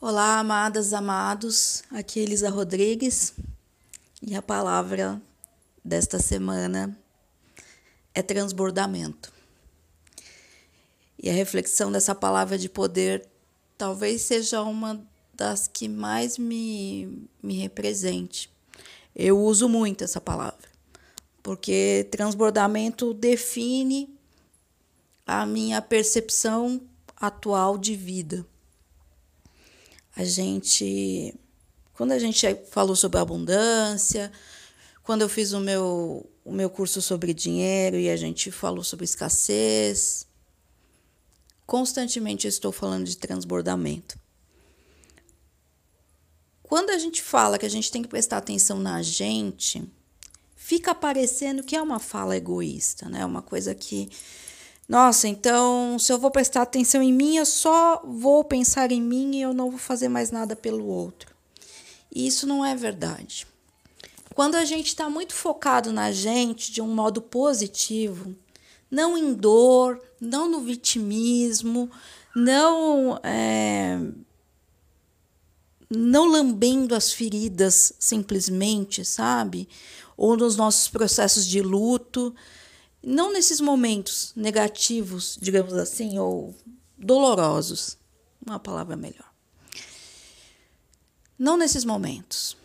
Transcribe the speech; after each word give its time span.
Olá, 0.00 0.38
amadas, 0.38 0.92
amados. 0.92 1.82
Aqui 1.90 2.20
é 2.20 2.22
Elisa 2.22 2.48
Rodrigues 2.48 3.34
e 4.22 4.36
a 4.36 4.40
palavra 4.40 5.20
desta 5.84 6.20
semana 6.20 6.96
é 8.14 8.22
transbordamento. 8.22 9.32
E 11.20 11.28
a 11.28 11.32
reflexão 11.32 11.90
dessa 11.90 12.14
palavra 12.14 12.56
de 12.56 12.68
poder 12.68 13.26
talvez 13.76 14.22
seja 14.22 14.62
uma 14.62 15.04
das 15.34 15.66
que 15.66 15.88
mais 15.88 16.38
me, 16.38 17.28
me 17.42 17.58
represente. 17.58 18.48
Eu 19.16 19.36
uso 19.36 19.68
muito 19.68 20.04
essa 20.04 20.20
palavra, 20.20 20.68
porque 21.42 22.06
transbordamento 22.12 23.12
define 23.12 24.16
a 25.26 25.44
minha 25.44 25.82
percepção 25.82 26.80
atual 27.16 27.76
de 27.76 27.96
vida 27.96 28.46
a 30.18 30.24
gente 30.24 31.32
quando 31.94 32.12
a 32.12 32.18
gente 32.18 32.44
falou 32.70 32.94
sobre 32.94 33.18
abundância, 33.18 34.30
quando 35.02 35.22
eu 35.22 35.28
fiz 35.28 35.52
o 35.52 35.60
meu 35.60 36.28
o 36.44 36.52
meu 36.52 36.68
curso 36.68 37.00
sobre 37.00 37.32
dinheiro 37.32 37.96
e 37.96 38.08
a 38.08 38.16
gente 38.16 38.50
falou 38.50 38.82
sobre 38.82 39.04
escassez, 39.04 40.26
constantemente 41.66 42.48
estou 42.48 42.72
falando 42.72 43.04
de 43.04 43.16
transbordamento. 43.16 44.18
Quando 46.62 46.90
a 46.90 46.98
gente 46.98 47.22
fala 47.22 47.58
que 47.58 47.66
a 47.66 47.70
gente 47.70 47.90
tem 47.90 48.02
que 48.02 48.08
prestar 48.08 48.38
atenção 48.38 48.78
na 48.78 49.02
gente, 49.02 49.86
fica 50.56 50.94
parecendo 50.94 51.62
que 51.62 51.76
é 51.76 51.82
uma 51.82 52.00
fala 52.00 52.36
egoísta, 52.36 53.08
né? 53.08 53.24
Uma 53.24 53.42
coisa 53.42 53.74
que 53.74 54.10
nossa, 54.88 55.28
então 55.28 55.98
se 55.98 56.10
eu 56.10 56.18
vou 56.18 56.30
prestar 56.30 56.62
atenção 56.62 57.02
em 57.02 57.12
mim, 57.12 57.36
eu 57.36 57.44
só 57.44 58.02
vou 58.06 58.42
pensar 58.42 58.90
em 58.90 59.02
mim 59.02 59.36
e 59.36 59.42
eu 59.42 59.52
não 59.52 59.70
vou 59.70 59.78
fazer 59.78 60.08
mais 60.08 60.30
nada 60.30 60.56
pelo 60.56 60.86
outro. 60.86 61.34
E 62.14 62.26
isso 62.26 62.46
não 62.46 62.64
é 62.64 62.74
verdade. 62.74 63.46
Quando 64.34 64.54
a 64.54 64.64
gente 64.64 64.86
está 64.86 65.10
muito 65.10 65.34
focado 65.34 65.92
na 65.92 66.10
gente 66.10 66.72
de 66.72 66.80
um 66.80 66.94
modo 66.94 67.20
positivo, 67.20 68.34
não 68.90 69.18
em 69.18 69.34
dor, 69.34 70.00
não 70.18 70.48
no 70.48 70.60
vitimismo, 70.60 71.90
não 72.34 73.20
é, 73.22 73.98
não 75.90 76.26
lambendo 76.26 76.94
as 76.94 77.12
feridas 77.12 77.92
simplesmente, 77.98 79.04
sabe? 79.04 79.68
Ou 80.16 80.36
nos 80.36 80.56
nossos 80.56 80.88
processos 80.88 81.46
de 81.46 81.60
luto, 81.60 82.34
não 83.02 83.32
nesses 83.32 83.60
momentos 83.60 84.32
negativos, 84.34 85.38
digamos 85.40 85.74
assim, 85.74 86.18
ou 86.18 86.54
dolorosos, 86.96 87.96
uma 88.44 88.58
palavra 88.58 88.96
melhor. 88.96 89.28
Não 91.38 91.56
nesses 91.56 91.84
momentos. 91.84 92.56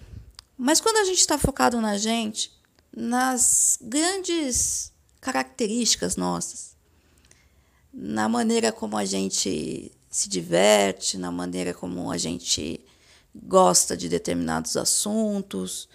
Mas 0.57 0.81
quando 0.81 0.97
a 0.97 1.05
gente 1.05 1.19
está 1.19 1.37
focado 1.37 1.79
na 1.79 1.97
gente, 1.97 2.51
nas 2.95 3.77
grandes 3.81 4.91
características 5.21 6.15
nossas, 6.15 6.75
na 7.93 8.27
maneira 8.27 8.71
como 8.71 8.97
a 8.97 9.05
gente 9.05 9.91
se 10.09 10.29
diverte, 10.29 11.17
na 11.17 11.31
maneira 11.31 11.73
como 11.73 12.11
a 12.11 12.17
gente 12.17 12.83
gosta 13.35 13.95
de 13.95 14.09
determinados 14.09 14.77
assuntos, 14.77 15.87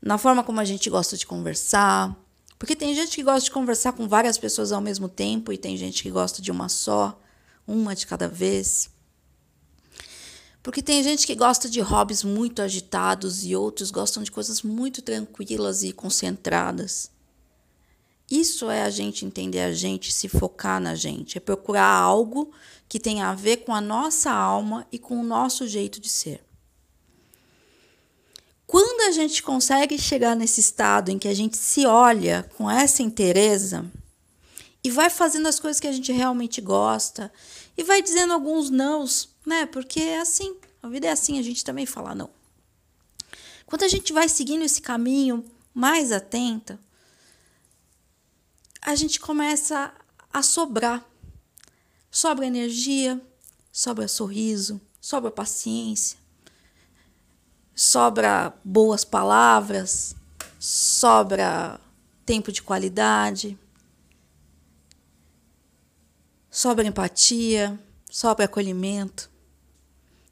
na 0.00 0.18
forma 0.18 0.44
como 0.44 0.60
a 0.60 0.64
gente 0.64 0.88
gosta 0.88 1.16
de 1.16 1.26
conversar, 1.26 2.16
porque 2.58 2.74
tem 2.74 2.94
gente 2.94 3.14
que 3.14 3.22
gosta 3.22 3.44
de 3.44 3.50
conversar 3.50 3.92
com 3.92 4.08
várias 4.08 4.36
pessoas 4.36 4.72
ao 4.72 4.80
mesmo 4.80 5.08
tempo 5.08 5.52
e 5.52 5.58
tem 5.58 5.76
gente 5.76 6.02
que 6.02 6.10
gosta 6.10 6.42
de 6.42 6.50
uma 6.50 6.68
só, 6.68 7.20
uma 7.66 7.94
de 7.94 8.06
cada 8.06 8.26
vez. 8.26 8.90
Porque 10.62 10.82
tem 10.82 11.02
gente 11.02 11.26
que 11.26 11.36
gosta 11.36 11.68
de 11.68 11.80
hobbies 11.80 12.24
muito 12.24 12.60
agitados 12.60 13.44
e 13.44 13.54
outros 13.54 13.90
gostam 13.90 14.22
de 14.22 14.30
coisas 14.32 14.62
muito 14.62 15.00
tranquilas 15.00 15.84
e 15.84 15.92
concentradas. 15.92 17.10
Isso 18.28 18.68
é 18.68 18.82
a 18.82 18.90
gente 18.90 19.24
entender 19.24 19.60
a 19.60 19.72
gente, 19.72 20.12
se 20.12 20.28
focar 20.28 20.80
na 20.80 20.94
gente, 20.94 21.38
é 21.38 21.40
procurar 21.40 21.88
algo 21.88 22.52
que 22.88 22.98
tenha 22.98 23.28
a 23.28 23.34
ver 23.34 23.58
com 23.58 23.72
a 23.72 23.80
nossa 23.80 24.30
alma 24.30 24.86
e 24.92 24.98
com 24.98 25.18
o 25.18 25.24
nosso 25.24 25.66
jeito 25.66 26.00
de 26.00 26.08
ser. 26.08 26.47
Quando 28.68 29.08
a 29.08 29.12
gente 29.12 29.42
consegue 29.42 29.98
chegar 29.98 30.36
nesse 30.36 30.60
estado 30.60 31.10
em 31.10 31.18
que 31.18 31.26
a 31.26 31.32
gente 31.32 31.56
se 31.56 31.86
olha 31.86 32.42
com 32.54 32.70
essa 32.70 33.02
inteireza 33.02 33.90
e 34.84 34.90
vai 34.90 35.08
fazendo 35.08 35.48
as 35.48 35.58
coisas 35.58 35.80
que 35.80 35.86
a 35.86 35.92
gente 35.92 36.12
realmente 36.12 36.60
gosta 36.60 37.32
e 37.78 37.82
vai 37.82 38.02
dizendo 38.02 38.34
alguns 38.34 38.68
nãos, 38.68 39.30
né? 39.46 39.64
Porque 39.64 40.00
é 40.00 40.20
assim, 40.20 40.54
a 40.82 40.88
vida 40.88 41.06
é 41.06 41.10
assim, 41.10 41.38
a 41.38 41.42
gente 41.42 41.64
também 41.64 41.86
fala 41.86 42.14
não. 42.14 42.28
Quando 43.64 43.84
a 43.84 43.88
gente 43.88 44.12
vai 44.12 44.28
seguindo 44.28 44.62
esse 44.62 44.82
caminho 44.82 45.42
mais 45.72 46.12
atenta, 46.12 46.78
a 48.82 48.94
gente 48.94 49.18
começa 49.18 49.94
a 50.30 50.42
sobrar. 50.42 51.02
Sobra 52.10 52.44
energia, 52.46 53.18
sobra 53.72 54.06
sorriso, 54.08 54.78
sobra 55.00 55.30
paciência, 55.30 56.17
sobra 57.78 58.52
boas 58.64 59.04
palavras, 59.04 60.16
sobra 60.58 61.80
tempo 62.26 62.50
de 62.50 62.60
qualidade, 62.60 63.56
sobra 66.50 66.84
empatia, 66.84 67.78
sobra 68.10 68.46
acolhimento. 68.46 69.30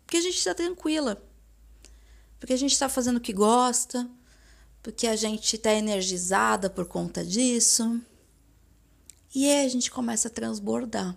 Porque 0.05 0.17
a 0.17 0.21
gente 0.21 0.39
está 0.39 0.56
tranquila, 0.56 1.23
porque 2.41 2.53
a 2.53 2.56
gente 2.56 2.73
está 2.73 2.89
fazendo 2.89 3.19
o 3.19 3.21
que 3.21 3.33
gosta, 3.33 4.11
porque 4.83 5.06
a 5.06 5.15
gente 5.15 5.55
está 5.55 5.73
energizada 5.73 6.69
por 6.69 6.87
conta 6.87 7.25
disso. 7.25 8.03
E 9.33 9.49
aí 9.49 9.65
a 9.65 9.69
gente 9.69 9.89
começa 9.89 10.27
a 10.27 10.33
transbordar. 10.33 11.17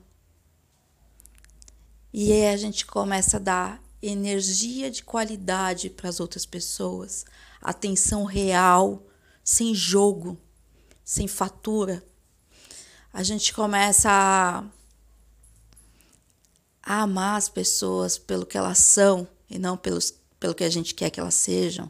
E 2.13 2.31
aí 2.31 2.53
a 2.53 2.57
gente 2.57 2.85
começa 2.85 3.37
a 3.37 3.39
dar 3.39 3.88
energia 4.01 4.89
de 4.89 5.03
qualidade 5.03 5.89
para 5.89 6.09
as 6.09 6.19
outras 6.19 6.45
pessoas, 6.45 7.25
atenção 7.61 8.23
real, 8.23 9.05
sem 9.43 9.73
jogo, 9.75 10.37
sem 11.03 11.27
fatura. 11.27 12.03
A 13.11 13.23
gente 13.23 13.53
começa 13.53 14.09
a, 14.09 14.63
a 16.83 17.01
amar 17.01 17.37
as 17.37 17.49
pessoas 17.49 18.17
pelo 18.17 18.45
que 18.45 18.57
elas 18.57 18.77
são 18.77 19.27
e 19.49 19.57
não 19.57 19.75
pelos, 19.75 20.13
pelo 20.39 20.55
que 20.55 20.63
a 20.63 20.69
gente 20.69 20.93
quer 20.93 21.09
que 21.09 21.19
elas 21.19 21.33
sejam. 21.33 21.89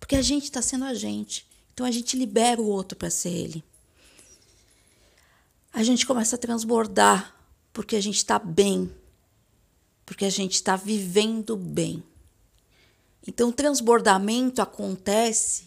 Porque 0.00 0.16
a 0.16 0.22
gente 0.22 0.44
está 0.44 0.60
sendo 0.60 0.84
a 0.84 0.94
gente. 0.94 1.46
Então 1.72 1.86
a 1.86 1.90
gente 1.90 2.16
libera 2.16 2.60
o 2.60 2.66
outro 2.66 2.96
para 2.96 3.10
ser 3.10 3.30
ele. 3.30 3.64
A 5.72 5.82
gente 5.82 6.06
começa 6.06 6.36
a 6.36 6.38
transbordar 6.38 7.34
porque 7.72 7.96
a 7.96 8.00
gente 8.00 8.16
está 8.16 8.38
bem 8.38 8.94
porque 10.04 10.24
a 10.24 10.30
gente 10.30 10.54
está 10.54 10.76
vivendo 10.76 11.56
bem. 11.56 12.02
Então, 13.26 13.48
o 13.48 13.52
transbordamento 13.52 14.60
acontece 14.60 15.66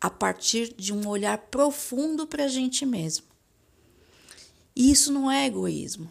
a 0.00 0.10
partir 0.10 0.74
de 0.74 0.92
um 0.92 1.06
olhar 1.06 1.38
profundo 1.38 2.26
para 2.26 2.44
a 2.44 2.48
gente 2.48 2.84
mesmo. 2.86 3.26
E 4.76 4.90
isso 4.90 5.12
não 5.12 5.30
é 5.30 5.46
egoísmo, 5.46 6.10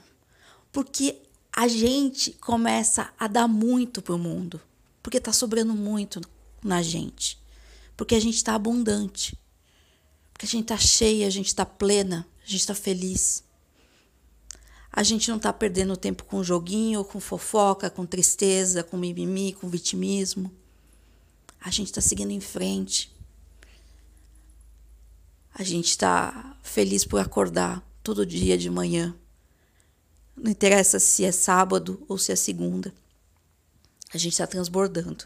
porque 0.71 1.21
a 1.51 1.67
gente 1.67 2.31
começa 2.33 3.13
a 3.19 3.27
dar 3.27 3.47
muito 3.47 4.01
para 4.01 4.15
o 4.15 4.19
mundo, 4.19 4.59
porque 5.01 5.17
está 5.17 5.33
sobrando 5.33 5.73
muito 5.73 6.21
na 6.63 6.81
gente, 6.81 7.37
porque 7.97 8.15
a 8.15 8.19
gente 8.19 8.35
está 8.35 8.55
abundante, 8.55 9.37
porque 10.31 10.45
a 10.45 10.49
gente 10.49 10.63
está 10.63 10.77
cheia, 10.77 11.27
a 11.27 11.29
gente 11.29 11.47
está 11.47 11.65
plena, 11.65 12.27
a 12.43 12.49
gente 12.49 12.61
está 12.61 12.73
feliz. 12.73 13.43
A 14.95 15.01
gente 15.01 15.27
não 15.27 15.37
está 15.37 15.51
perdendo 15.51 15.97
tempo 15.97 16.23
com 16.23 16.43
joguinho, 16.43 17.03
com 17.03 17.19
fofoca, 17.19 17.89
com 17.89 18.05
tristeza, 18.05 18.83
com 18.83 18.95
mimimi, 18.95 19.51
com 19.51 19.67
vitimismo. 19.67 20.51
A 21.59 21.71
gente 21.71 21.87
está 21.87 21.99
seguindo 21.99 22.29
em 22.29 22.39
frente. 22.39 23.11
A 25.51 25.63
gente 25.63 25.87
está 25.87 26.55
feliz 26.61 27.03
por 27.03 27.19
acordar 27.19 27.83
todo 28.03 28.23
dia 28.23 28.55
de 28.55 28.69
manhã. 28.69 29.15
Não 30.37 30.51
interessa 30.51 30.99
se 30.99 31.25
é 31.25 31.31
sábado 31.31 32.05
ou 32.07 32.19
se 32.19 32.31
é 32.31 32.35
segunda. 32.35 32.93
A 34.13 34.17
gente 34.19 34.33
está 34.33 34.45
transbordando. 34.45 35.25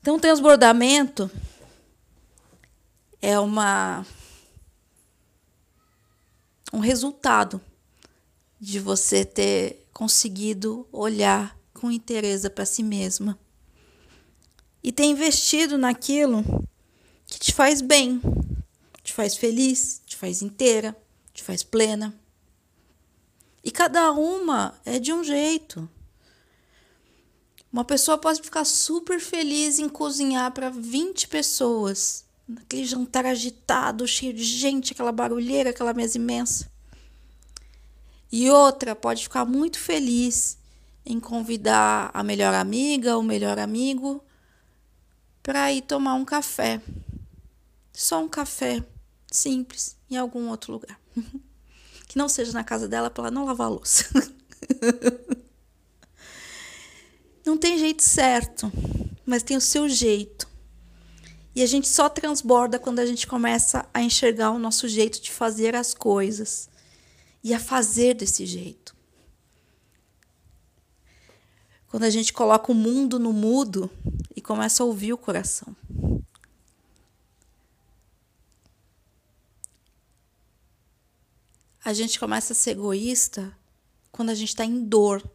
Então, 0.00 0.18
transbordamento 0.18 1.30
é 3.22 3.38
uma 3.38 4.04
um 6.72 6.78
resultado 6.78 7.60
de 8.60 8.78
você 8.80 9.24
ter 9.24 9.86
conseguido 9.92 10.86
olhar 10.92 11.58
com 11.72 11.90
interesse 11.90 12.48
para 12.50 12.66
si 12.66 12.82
mesma 12.82 13.38
e 14.82 14.92
ter 14.92 15.04
investido 15.04 15.76
naquilo 15.76 16.44
que 17.26 17.38
te 17.38 17.52
faz 17.52 17.80
bem, 17.80 18.20
te 19.02 19.12
faz 19.12 19.36
feliz, 19.36 20.00
te 20.06 20.16
faz 20.16 20.42
inteira, 20.42 20.96
te 21.32 21.42
faz 21.42 21.62
plena. 21.62 22.14
E 23.64 23.70
cada 23.70 24.12
uma 24.12 24.78
é 24.84 24.98
de 24.98 25.12
um 25.12 25.24
jeito. 25.24 25.88
Uma 27.72 27.84
pessoa 27.84 28.16
pode 28.16 28.40
ficar 28.42 28.64
super 28.64 29.20
feliz 29.20 29.78
em 29.78 29.88
cozinhar 29.88 30.52
para 30.52 30.70
20 30.70 31.28
pessoas, 31.28 32.25
naquele 32.46 32.84
jantar 32.84 33.26
agitado, 33.26 34.06
cheio 34.06 34.32
de 34.32 34.44
gente, 34.44 34.92
aquela 34.92 35.12
barulheira, 35.12 35.70
aquela 35.70 35.92
mesa 35.92 36.16
imensa. 36.16 36.70
E 38.30 38.50
outra 38.50 38.94
pode 38.94 39.22
ficar 39.22 39.44
muito 39.44 39.78
feliz 39.78 40.58
em 41.04 41.20
convidar 41.20 42.10
a 42.12 42.22
melhor 42.22 42.54
amiga, 42.54 43.16
o 43.16 43.22
melhor 43.22 43.58
amigo, 43.58 44.22
para 45.42 45.72
ir 45.72 45.82
tomar 45.82 46.14
um 46.14 46.24
café. 46.24 46.80
Só 47.92 48.22
um 48.22 48.28
café 48.28 48.84
simples 49.30 49.96
em 50.10 50.16
algum 50.16 50.48
outro 50.48 50.72
lugar. 50.72 51.00
que 52.08 52.18
não 52.18 52.28
seja 52.28 52.52
na 52.52 52.64
casa 52.64 52.88
dela 52.88 53.10
para 53.10 53.24
ela 53.24 53.30
não 53.30 53.44
lavar 53.44 53.68
a 53.68 53.70
louça. 53.70 54.04
não 57.44 57.56
tem 57.56 57.78
jeito 57.78 58.02
certo, 58.02 58.70
mas 59.24 59.42
tem 59.42 59.56
o 59.56 59.60
seu 59.60 59.88
jeito. 59.88 60.48
E 61.56 61.62
a 61.62 61.66
gente 61.66 61.88
só 61.88 62.10
transborda 62.10 62.78
quando 62.78 62.98
a 62.98 63.06
gente 63.06 63.26
começa 63.26 63.88
a 63.94 64.02
enxergar 64.02 64.50
o 64.50 64.58
nosso 64.58 64.86
jeito 64.86 65.22
de 65.22 65.32
fazer 65.32 65.74
as 65.74 65.94
coisas 65.94 66.68
e 67.42 67.54
a 67.54 67.58
fazer 67.58 68.12
desse 68.12 68.44
jeito. 68.44 68.94
Quando 71.88 72.02
a 72.02 72.10
gente 72.10 72.30
coloca 72.30 72.70
o 72.70 72.74
mundo 72.74 73.18
no 73.18 73.32
mudo 73.32 73.90
e 74.36 74.42
começa 74.42 74.82
a 74.82 74.86
ouvir 74.86 75.14
o 75.14 75.16
coração. 75.16 75.74
A 81.82 81.94
gente 81.94 82.20
começa 82.20 82.52
a 82.52 82.56
ser 82.56 82.72
egoísta 82.72 83.50
quando 84.12 84.28
a 84.28 84.34
gente 84.34 84.50
está 84.50 84.66
em 84.66 84.84
dor. 84.84 85.26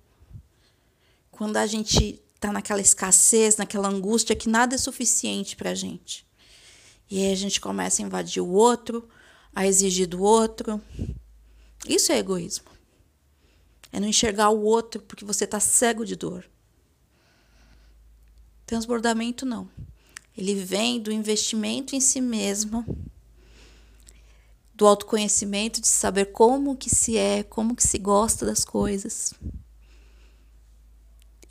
Quando 1.31 1.57
a 1.57 1.65
gente 1.65 2.21
está 2.41 2.51
naquela 2.51 2.81
escassez, 2.81 3.55
naquela 3.55 3.87
angústia 3.87 4.35
que 4.35 4.49
nada 4.49 4.73
é 4.73 4.77
suficiente 4.77 5.55
para 5.55 5.69
a 5.69 5.75
gente. 5.75 6.25
E 7.07 7.23
aí 7.23 7.31
a 7.31 7.35
gente 7.35 7.61
começa 7.61 8.01
a 8.01 8.05
invadir 8.05 8.41
o 8.41 8.49
outro, 8.49 9.07
a 9.53 9.67
exigir 9.67 10.07
do 10.07 10.23
outro. 10.23 10.81
Isso 11.87 12.11
é 12.11 12.17
egoísmo. 12.17 12.65
É 13.91 13.99
não 13.99 14.07
enxergar 14.07 14.49
o 14.49 14.63
outro 14.63 15.03
porque 15.03 15.23
você 15.23 15.43
está 15.43 15.59
cego 15.59 16.03
de 16.03 16.15
dor. 16.15 16.49
Transbordamento 18.65 19.45
não. 19.45 19.69
Ele 20.35 20.55
vem 20.55 20.99
do 20.99 21.11
investimento 21.11 21.95
em 21.95 21.99
si 21.99 22.21
mesmo, 22.21 22.83
do 24.73 24.87
autoconhecimento, 24.87 25.79
de 25.79 25.87
saber 25.87 26.31
como 26.31 26.75
que 26.75 26.89
se 26.89 27.17
é, 27.17 27.43
como 27.43 27.75
que 27.75 27.85
se 27.85 27.99
gosta 27.99 28.47
das 28.47 28.65
coisas. 28.65 29.35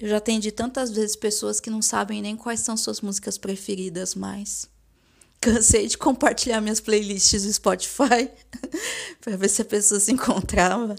Eu 0.01 0.09
já 0.09 0.17
atendi 0.17 0.51
tantas 0.51 0.91
vezes 0.91 1.15
pessoas 1.15 1.61
que 1.61 1.69
não 1.69 1.83
sabem 1.83 2.23
nem 2.23 2.35
quais 2.35 2.61
são 2.61 2.75
suas 2.75 3.03
músicas 3.03 3.37
preferidas 3.37 4.15
mais. 4.15 4.67
Cansei 5.39 5.87
de 5.89 5.99
compartilhar 5.99 6.63
minhas 6.63 6.81
playlists 6.81 7.43
do 7.43 7.53
Spotify 7.53 8.31
para 9.21 9.37
ver 9.37 9.51
se 9.51 9.61
a 9.61 9.65
pessoa 9.65 10.01
se 10.01 10.11
encontrava. 10.11 10.97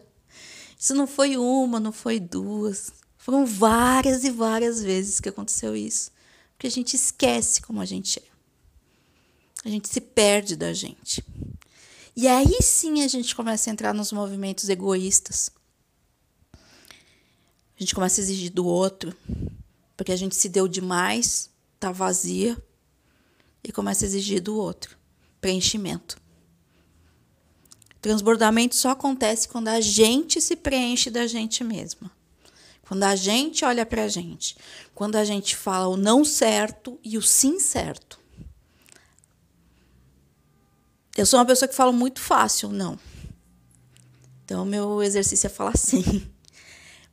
Isso 0.77 0.93
não 0.93 1.07
foi 1.07 1.35
uma, 1.35 1.79
não 1.79 1.91
foi 1.91 2.19
duas. 2.19 2.91
Foram 3.17 3.43
várias 3.43 4.23
e 4.23 4.29
várias 4.29 4.83
vezes 4.83 5.19
que 5.19 5.29
aconteceu 5.29 5.75
isso. 5.75 6.11
Porque 6.53 6.67
a 6.67 6.71
gente 6.71 6.95
esquece 6.95 7.59
como 7.61 7.81
a 7.81 7.85
gente 7.85 8.19
é. 8.19 8.31
A 9.65 9.69
gente 9.69 9.89
se 9.89 9.99
perde 9.99 10.55
da 10.55 10.73
gente. 10.73 11.25
E 12.15 12.27
aí 12.27 12.61
sim 12.61 13.03
a 13.03 13.07
gente 13.07 13.35
começa 13.35 13.67
a 13.67 13.73
entrar 13.73 13.95
nos 13.95 14.11
movimentos 14.11 14.69
egoístas. 14.69 15.51
A 17.81 17.83
gente 17.83 17.95
começa 17.95 18.21
a 18.21 18.23
exigir 18.23 18.51
do 18.51 18.63
outro, 18.63 19.11
porque 19.97 20.11
a 20.11 20.15
gente 20.15 20.35
se 20.35 20.47
deu 20.47 20.67
demais, 20.67 21.49
tá 21.79 21.91
vazia, 21.91 22.55
e 23.63 23.71
começa 23.71 24.05
a 24.05 24.07
exigir 24.07 24.39
do 24.39 24.55
outro 24.55 24.95
preenchimento. 25.41 26.21
Transbordamento 27.99 28.75
só 28.75 28.91
acontece 28.91 29.47
quando 29.47 29.69
a 29.69 29.81
gente 29.81 30.39
se 30.39 30.55
preenche 30.55 31.09
da 31.09 31.25
gente 31.25 31.63
mesma. 31.63 32.11
Quando 32.87 33.01
a 33.01 33.15
gente 33.15 33.65
olha 33.65 33.83
para 33.83 34.03
a 34.03 34.07
gente. 34.07 34.55
Quando 34.93 35.15
a 35.15 35.25
gente 35.25 35.55
fala 35.55 35.87
o 35.87 35.97
não 35.97 36.23
certo 36.23 36.99
e 37.03 37.17
o 37.17 37.21
sim 37.23 37.59
certo. 37.59 38.19
Eu 41.17 41.25
sou 41.25 41.39
uma 41.39 41.47
pessoa 41.47 41.67
que 41.67 41.73
fala 41.73 41.91
muito 41.91 42.21
fácil, 42.21 42.69
não. 42.69 42.99
Então, 44.45 44.65
meu 44.65 45.01
exercício 45.01 45.47
é 45.47 45.49
falar 45.49 45.75
sim. 45.75 46.31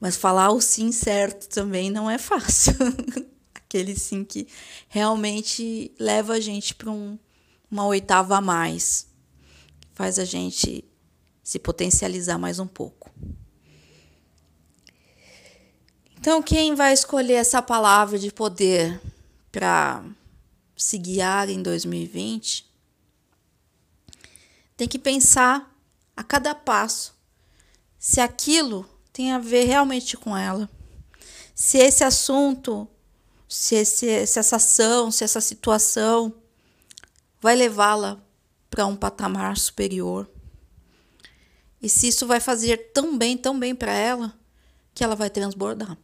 Mas 0.00 0.16
falar 0.16 0.50
o 0.50 0.60
sim 0.60 0.92
certo 0.92 1.48
também 1.48 1.90
não 1.90 2.10
é 2.10 2.18
fácil. 2.18 2.74
Aquele 3.54 3.98
sim 3.98 4.24
que 4.24 4.46
realmente 4.88 5.92
leva 5.98 6.34
a 6.34 6.40
gente 6.40 6.74
para 6.74 6.90
um, 6.90 7.18
uma 7.70 7.86
oitava 7.86 8.36
a 8.36 8.40
mais 8.40 9.08
faz 9.98 10.16
a 10.16 10.24
gente 10.24 10.84
se 11.42 11.58
potencializar 11.58 12.38
mais 12.38 12.60
um 12.60 12.66
pouco. 12.68 13.10
Então, 16.16 16.40
quem 16.40 16.74
vai 16.74 16.92
escolher 16.92 17.34
essa 17.34 17.60
palavra 17.60 18.16
de 18.16 18.30
poder 18.30 19.00
para 19.50 20.04
se 20.76 20.98
guiar 20.98 21.48
em 21.48 21.60
2020 21.60 22.64
tem 24.76 24.86
que 24.86 24.98
pensar 24.98 25.76
a 26.16 26.22
cada 26.22 26.54
passo 26.54 27.12
se 27.98 28.20
aquilo 28.20 28.88
tem 29.18 29.32
a 29.32 29.38
ver 29.40 29.64
realmente 29.64 30.16
com 30.16 30.36
ela. 30.36 30.70
Se 31.52 31.76
esse 31.76 32.04
assunto, 32.04 32.86
se, 33.48 33.74
esse, 33.74 34.24
se 34.28 34.38
essa 34.38 34.54
ação, 34.54 35.10
se 35.10 35.24
essa 35.24 35.40
situação 35.40 36.32
vai 37.40 37.56
levá-la 37.56 38.22
para 38.70 38.86
um 38.86 38.94
patamar 38.94 39.56
superior. 39.56 40.30
E 41.82 41.88
se 41.88 42.06
isso 42.06 42.28
vai 42.28 42.38
fazer 42.38 42.92
tão 42.92 43.18
bem, 43.18 43.36
tão 43.36 43.58
bem 43.58 43.74
para 43.74 43.90
ela, 43.90 44.32
que 44.94 45.02
ela 45.02 45.16
vai 45.16 45.28
transbordar. 45.28 45.98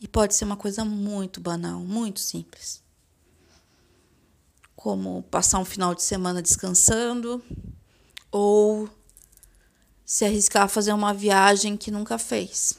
E 0.00 0.08
pode 0.08 0.34
ser 0.34 0.46
uma 0.46 0.56
coisa 0.56 0.84
muito 0.84 1.40
banal, 1.40 1.78
muito 1.78 2.18
simples. 2.18 2.82
Como 4.74 5.22
passar 5.30 5.60
um 5.60 5.64
final 5.64 5.94
de 5.94 6.02
semana 6.02 6.42
descansando, 6.42 7.40
ou 8.32 8.90
se 10.10 10.24
arriscar 10.24 10.64
a 10.64 10.68
fazer 10.68 10.92
uma 10.92 11.14
viagem 11.14 11.76
que 11.76 11.88
nunca 11.88 12.18
fez. 12.18 12.76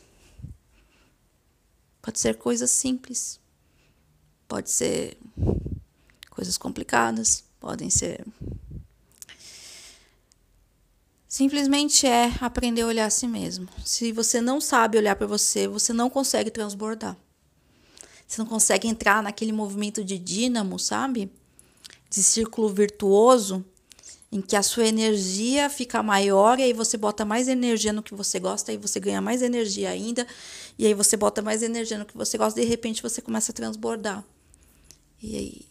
Pode 2.02 2.20
ser 2.20 2.36
coisas 2.36 2.70
simples, 2.70 3.40
pode 4.50 4.70
ser 4.70 5.18
coisas 6.30 6.58
complicadas, 6.58 7.46
podem 7.58 7.90
ser. 7.90 8.26
Simplesmente 11.26 12.06
é 12.06 12.34
aprender 12.42 12.82
a 12.82 12.88
olhar 12.88 13.06
a 13.06 13.10
si 13.10 13.30
mesmo. 13.30 13.70
Se 13.86 14.12
você 14.12 14.42
não 14.42 14.60
sabe 14.60 14.98
olhar 14.98 15.16
para 15.16 15.26
você, 15.26 15.70
você 15.70 15.94
não 15.94 16.10
consegue 16.10 16.52
transbordar. 16.52 17.16
Você 18.28 18.42
não 18.42 18.46
consegue 18.46 18.90
entrar 18.90 19.24
naquele 19.24 19.54
movimento 19.54 20.04
de 20.04 20.20
dínamo, 20.20 20.78
sabe? 20.78 21.32
De 22.10 22.22
círculo 22.22 22.68
virtuoso, 22.68 23.64
em 24.32 24.42
que 24.42 24.56
a 24.56 24.64
sua 24.64 24.86
energia 24.86 25.70
fica 25.70 26.02
maior 26.02 26.58
e 26.60 26.64
aí 26.64 26.74
você 26.74 26.96
bota 26.96 27.26
mais 27.26 27.48
energia 27.48 27.92
no 27.92 28.02
que 28.02 28.16
você 28.16 28.40
gosta, 28.40 28.72
aí 28.72 28.78
você 28.78 29.00
ganha 29.00 29.22
mais 29.22 29.42
energia 29.42 29.90
ainda, 29.90 30.26
e 30.80 30.86
aí 30.86 30.94
você 30.94 31.18
bota 31.18 31.42
mais 31.42 31.62
energia 31.62 31.98
no 31.98 32.06
que 32.06 32.16
você 32.16 32.38
gosta, 32.38 32.62
de 32.62 32.66
repente 32.66 33.02
você 33.02 33.22
começa 33.22 33.52
a 33.52 33.56
transbordar. 33.56 34.24
E 35.22 35.36
aí, 35.36 35.62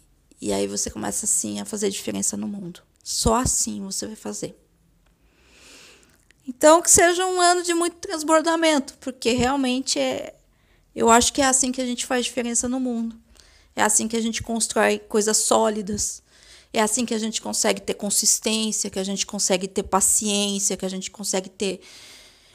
e 0.41 0.53
aí 0.53 0.67
você 0.67 0.91
começa 0.91 1.25
assim 1.25 1.59
a 1.61 1.65
fazer 1.65 1.91
diferença 1.91 2.37
no 2.37 2.47
mundo. 2.47 2.83
Só 3.03 3.37
assim 3.37 3.83
você 3.83 4.07
vai 4.07 4.17
fazer. 4.17 4.55
Então 6.47 6.83
que 6.83 6.91
seja 6.91 7.25
um 7.27 7.41
ano 7.41 7.63
de 7.63 7.73
muito 7.73 7.97
transbordamento, 7.97 8.95
porque 9.01 9.31
realmente 9.33 9.99
é 9.99 10.35
eu 10.95 11.09
acho 11.09 11.33
que 11.33 11.41
é 11.41 11.47
assim 11.47 11.71
que 11.71 11.81
a 11.81 11.87
gente 11.87 12.05
faz 12.05 12.27
diferença 12.27 12.69
no 12.69 12.81
mundo. 12.81 13.17
É 13.75 13.83
assim 13.83 14.09
que 14.09 14.17
a 14.17 14.21
gente 14.21 14.43
constrói 14.43 14.99
coisas 14.99 15.37
sólidas. 15.39 16.23
É 16.73 16.81
assim 16.81 17.05
que 17.05 17.15
a 17.15 17.19
gente 17.19 17.43
consegue 17.43 17.81
ter 17.81 17.95
consistência, 17.95 18.91
que 18.91 18.99
a 18.99 19.05
gente 19.05 19.27
consegue 19.27 19.67
ter 19.67 19.83
paciência, 19.83 20.77
que 20.77 20.87
a 20.87 20.89
gente 20.89 21.11
consegue 21.11 21.49
ter 21.49 21.81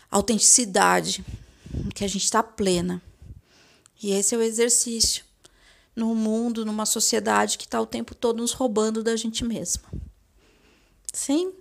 autenticidade, 0.09 1.25
que 1.93 2.05
a 2.05 2.07
gente 2.07 2.23
está 2.23 2.41
plena. 2.41 3.01
E 4.01 4.11
esse 4.11 4.33
é 4.33 4.37
o 4.37 4.41
exercício 4.41 5.25
num 5.95 6.15
mundo, 6.15 6.65
numa 6.65 6.85
sociedade 6.85 7.57
que 7.57 7.65
está 7.65 7.79
o 7.79 7.85
tempo 7.85 8.13
todo 8.15 8.37
nos 8.37 8.51
roubando 8.51 9.03
da 9.03 9.15
gente 9.15 9.43
mesma. 9.43 9.83
Sim? 11.13 11.53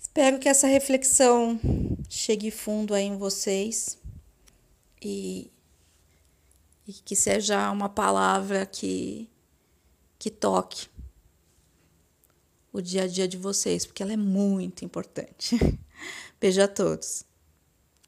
Espero 0.00 0.38
que 0.38 0.48
essa 0.48 0.66
reflexão 0.66 1.58
chegue 2.08 2.50
fundo 2.50 2.94
aí 2.94 3.04
em 3.04 3.16
vocês 3.16 3.98
e, 5.00 5.50
e 6.86 6.92
que 6.92 7.16
seja 7.16 7.70
uma 7.70 7.88
palavra 7.88 8.66
que, 8.66 9.28
que 10.18 10.30
toque 10.30 10.91
o 12.72 12.80
dia 12.80 13.04
a 13.04 13.06
dia 13.06 13.28
de 13.28 13.36
vocês, 13.36 13.84
porque 13.84 14.02
ela 14.02 14.12
é 14.12 14.16
muito 14.16 14.84
importante. 14.84 15.58
Beijo 16.40 16.62
a 16.62 16.68
todos. 16.68 17.24